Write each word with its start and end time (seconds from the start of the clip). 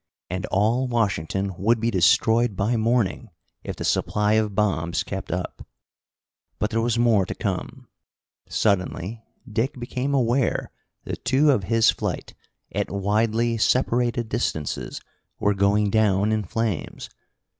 And 0.31 0.47
all 0.47 0.87
Washington 0.87 1.53
would 1.59 1.79
be 1.79 1.91
destroyed 1.91 2.55
by 2.55 2.75
morning, 2.75 3.29
if 3.63 3.75
the 3.75 3.85
supply 3.85 4.33
of 4.33 4.55
bombs 4.55 5.03
kept 5.03 5.31
up. 5.31 5.63
But 6.57 6.71
there 6.71 6.81
was 6.81 6.97
more 6.97 7.23
to 7.27 7.35
come. 7.35 7.87
Suddenly 8.49 9.23
Dick 9.47 9.79
became 9.79 10.15
aware 10.15 10.71
that 11.03 11.23
two 11.23 11.51
of 11.51 11.65
his 11.65 11.91
flight, 11.91 12.33
at 12.71 12.89
widely 12.89 13.59
separated 13.59 14.27
distances, 14.27 15.01
were 15.39 15.53
going 15.53 15.91
down 15.91 16.31
in 16.31 16.45
flames. 16.45 17.11